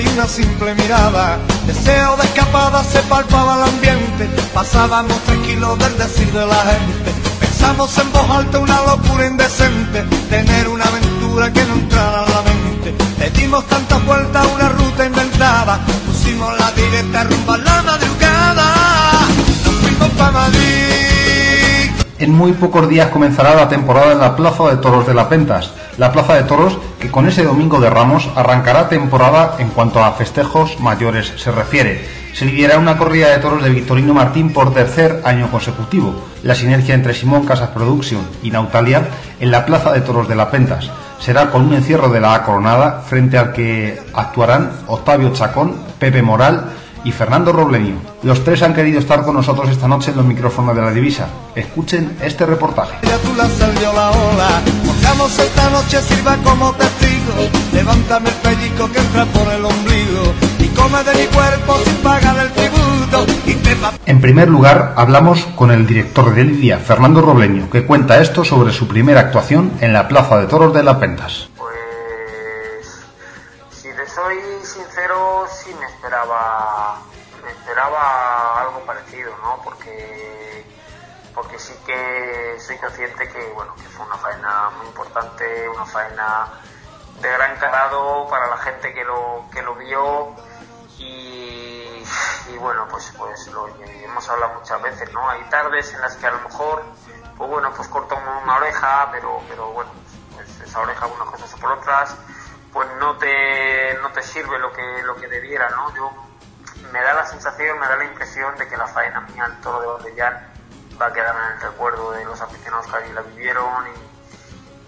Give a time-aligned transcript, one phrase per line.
[0.00, 1.38] y una simple mirada.
[1.66, 4.28] Deseo de escapada se palpaba el ambiente.
[4.52, 7.12] Pasábamos tranquilos del decir de la gente.
[7.40, 10.02] Pensamos en voz alta una locura indecente.
[10.28, 12.94] Tener una aventura que no entrara a la mente.
[13.18, 15.80] Le dimos tantas vueltas a una ruta inventada.
[16.06, 18.72] Pusimos la directa rumbo a la madrugada.
[19.64, 20.76] Nos fuimos para Madrid.
[22.18, 25.70] En muy pocos días comenzará la temporada en la Plaza de Toros de la Pentas,
[25.98, 30.12] la Plaza de Toros que con ese domingo de Ramos arrancará temporada en cuanto a
[30.12, 32.04] festejos mayores se refiere.
[32.34, 36.14] Se lidiará una corrida de toros de Victorino Martín por tercer año consecutivo.
[36.42, 39.08] La sinergia entre Simón Casas Production y Nautalia
[39.40, 43.00] en la Plaza de Toros de la Pentas será con un encierro de la Coronada
[43.00, 46.64] frente al que actuarán Octavio Chacón, Pepe Moral
[47.04, 47.94] y Fernando Robleño.
[48.22, 51.28] Los tres han querido estar con nosotros esta noche en los micrófonos de la divisa.
[51.54, 52.96] Escuchen este reportaje.
[55.26, 57.50] Esta noche sirva como testigo.
[57.72, 60.32] Levántame el pellico que entra por el ombligo.
[60.60, 63.26] Y come de mi cuerpo sin pagar el tributo.
[63.44, 68.20] Y te En primer lugar, hablamos con el director de Lidia, Fernando Robleño, que cuenta
[68.20, 71.48] esto sobre su primera actuación en la Plaza de Toros de la Pentas.
[71.56, 71.74] Pues
[73.72, 77.02] si te soy sincero, sí me esperaba
[77.44, 79.60] me esperaba algo parecido, ¿no?
[79.64, 80.35] Porque
[81.86, 86.48] que soy consciente que bueno, que fue una faena muy importante, una faena
[87.20, 90.34] de gran calado para la gente que lo que lo vio
[90.98, 92.04] y,
[92.52, 95.28] y bueno, pues pues lo hemos hablado muchas veces, ¿no?
[95.30, 96.82] Hay tardes en las que a lo mejor
[97.38, 99.90] pues bueno, pues corto una oreja, pero pero bueno,
[100.34, 102.16] pues esa oreja unas cosas o por otras,
[102.72, 105.94] pues no te, no te sirve lo que, lo que debiera, ¿no?
[105.94, 106.12] Yo,
[106.92, 109.98] me da la sensación, me da la impresión de que la faena mía, el toro
[109.98, 110.14] de
[111.00, 113.86] va a quedar en el recuerdo de los aficionados que allí la vivieron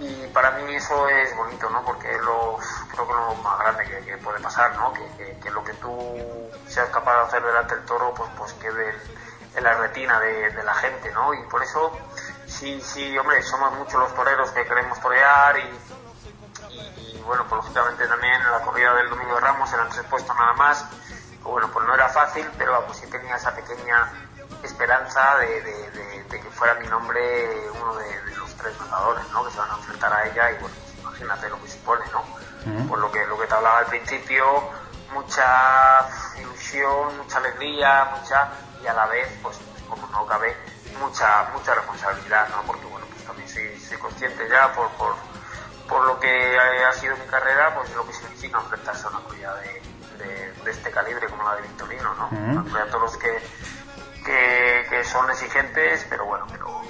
[0.00, 1.84] y, para mí eso es bonito, ¿no?
[1.84, 2.56] Porque lo,
[2.90, 4.94] creo que lo más grande que, puede pasar, ¿no?
[4.94, 6.16] Que, lo que tú
[6.66, 8.94] seas capaz de hacer delante del toro, pues, pues quede
[9.54, 11.34] en la retina de, la gente, ¿no?
[11.34, 11.92] Y por eso,
[12.46, 15.78] sí, sí, hombre, somos muchos los toreros que queremos torear y,
[16.96, 20.34] y, bueno, pues lógicamente también en la corrida del Domingo de Ramos eran tres puestos
[20.34, 20.86] nada más.
[21.42, 24.10] Pues bueno, pues no era fácil, pero vamos, sí tenía esa pequeña
[24.80, 27.20] esperanza de, de- de- de que fuera mi nombre
[27.70, 29.44] uno de, los tres matadores, ¿no?
[29.44, 32.24] Que se van a enfrentar a ella y bueno, pues imagínate lo que supone, ¿no?
[32.88, 34.70] Por lo que, lo que te hablaba al principio,
[35.12, 36.08] mucha
[36.38, 38.48] ilusión, mucha alegría, mucha,
[38.82, 40.56] y a la vez, pues, pues, como no cabe,
[40.98, 42.62] mucha, mucha responsabilidad, ¿no?
[42.62, 45.14] Porque bueno, pues también soy, soy consciente ya por, por,
[45.88, 49.54] por lo que ha sido mi carrera, pues lo que significa enfrentarse a una corrida
[49.56, 49.82] de,
[50.24, 52.28] de, de este calibre como la de Victorino, ¿no?
[52.62, 53.69] De toros que, que, que
[55.20, 56.80] son exigentes, pero bueno, pero,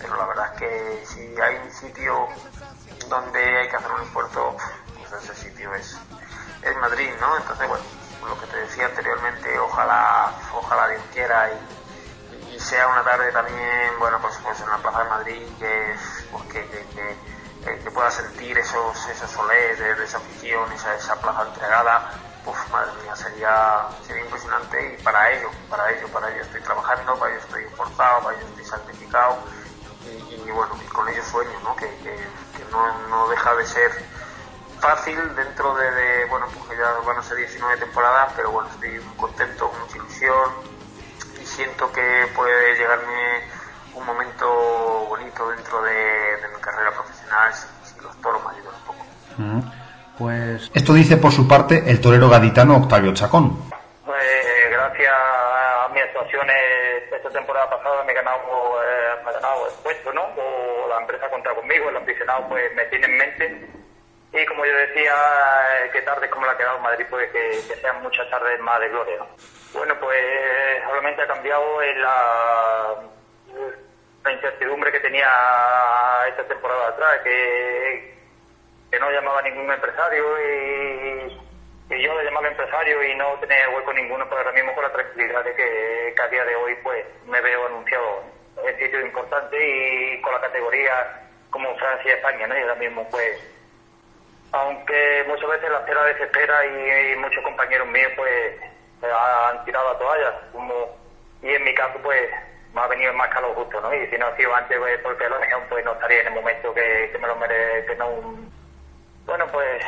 [0.00, 2.28] pero la verdad es que si hay un sitio
[3.08, 4.56] donde hay que hacer un esfuerzo,
[4.96, 5.98] pues ese sitio es,
[6.62, 7.36] es Madrid, ¿no?
[7.36, 7.84] Entonces, bueno,
[8.26, 11.74] lo que te decía anteriormente, ojalá, ojalá Dios quiera y,
[12.58, 15.96] sea una tarde también, bueno, pues, pues en la Plaza de Madrid que,
[16.30, 16.66] pues que,
[17.64, 22.10] que, pueda sentir esos, esos de esa afición, esa, esa plaza entregada,
[22.46, 27.18] Uf, madre mía, sería, sería impresionante y para ello, para ello, para ello estoy trabajando,
[27.18, 29.38] para ello estoy esforzado, para ello estoy sacrificado
[30.46, 31.74] y, bueno, y con ello sueño, ¿no?
[31.76, 33.90] Que, que, no, no deja de ser
[34.80, 39.00] fácil dentro de, de, bueno, porque ya van a ser 19 temporadas, pero bueno, estoy
[39.00, 40.50] muy contento, con mucha ilusión
[41.40, 43.48] y siento que puede llegarme
[43.94, 44.46] un momento
[45.08, 49.04] bonito dentro de, de mi carrera profesional si, si los toros me ayudan un poco.
[50.18, 53.58] Pues esto dice por su parte el torero gaditano Octavio Chacón.
[54.04, 56.54] Pues gracias a mis actuaciones
[57.12, 60.22] esta temporada pasada me he ganado, eh, me he ganado el puesto, ¿no?
[60.22, 63.68] O la empresa cuenta conmigo, el aficionado pues me tiene en mente.
[64.32, 67.80] Y como yo decía, eh, que tarde como la ha quedado Madrid, pues que, que
[67.80, 69.26] sean muchas tardes más de gloria, ¿no?
[69.72, 70.18] Bueno, pues
[70.86, 72.94] solamente ha cambiado en la,
[74.24, 75.28] la incertidumbre que tenía
[76.28, 78.13] esta temporada atrás, que,
[78.94, 81.40] que no llamaba a ningún empresario y,
[82.00, 85.44] yo le llamaba empresario y no tenía hueco ninguno, pero ahora mismo con la tranquilidad
[85.44, 88.22] de que, que a día de hoy pues me veo anunciado
[88.64, 92.56] en sitios importantes y con la categoría como Francia y España, ¿no?
[92.56, 93.36] Y ahora mismo pues,
[94.52, 98.60] aunque muchas veces la espera desespera y, muchos compañeros míos pues
[99.02, 100.96] han tirado la toalla, como,
[101.42, 102.30] y en mi caso pues
[102.72, 103.92] me ha venido más calor justo, ¿no?
[103.92, 106.34] Y si no ha sido antes pues, porque lo dejé, pues no estaría en el
[106.34, 108.44] momento que, que me lo merece, que no
[109.26, 109.82] bueno, pues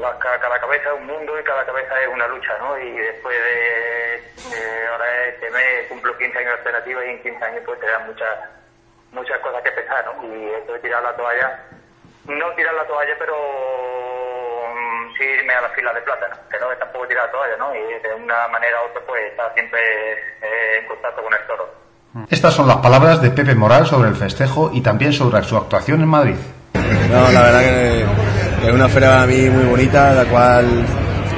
[0.00, 2.78] la, ca- cada cabeza es un mundo y cada cabeza es una lucha, ¿no?
[2.78, 7.44] Y después de, de ahora este mes cumplo 15 años de alternativa y en 15
[7.44, 8.38] años pues te dan muchas
[9.12, 10.24] muchas cosas que pensar, ¿no?
[10.26, 11.60] Y esto de tirar la toalla,
[12.26, 13.34] no tirar la toalla, pero
[14.74, 17.74] mm, sí irme a la fila de plátano, que no, tampoco tirar toalla, ¿no?
[17.74, 19.80] Y de una manera u otra, pues estar siempre
[20.42, 21.72] eh, en contacto con el toro.
[22.30, 26.00] Estas son las palabras de Pepe Moral sobre el festejo y también sobre su actuación
[26.00, 26.36] en Madrid.
[27.10, 27.93] No, la verdad que,
[28.68, 30.66] es una feria para mí muy bonita, la cual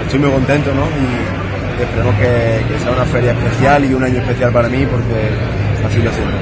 [0.04, 0.82] estoy muy contento, ¿no?
[0.82, 5.86] Y esperemos que, que sea una feria especial y un año especial para mí porque
[5.86, 6.36] así lo siento.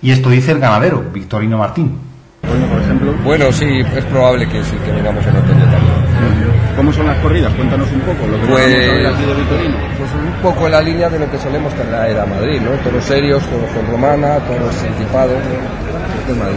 [0.00, 1.98] Y esto dice el ganadero, Victorino Martín.
[2.42, 3.12] Bueno, por ejemplo.
[3.24, 6.48] Bueno, sí, es probable que sí, que vengamos en otoño también.
[6.76, 7.52] ¿Cómo son las corridas?
[7.54, 9.76] Cuéntanos un poco lo que Pues- a aquí de Vitorino.
[9.98, 12.70] Pues un poco en la línea de lo que solemos traer a Madrid, ¿no?
[12.84, 15.88] Toros serios, toros con romana, toros anticipados, ¿no?
[16.28, 16.56] de Madrid.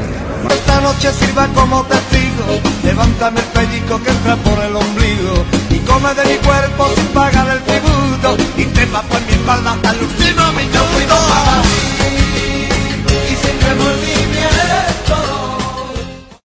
[0.49, 2.20] Esta noche sirva como testigo,
[2.83, 7.47] levántame el pellico que entra por el ombligo y come de mi cuerpo sin pagar
[7.49, 8.37] el tributo.
[8.57, 9.99] Y te por mi espalda hasta el